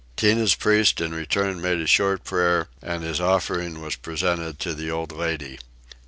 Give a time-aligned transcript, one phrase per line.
[0.17, 4.89] Tinah's priest in return made a short prayer and his offering was presented to the
[4.89, 5.59] old lady.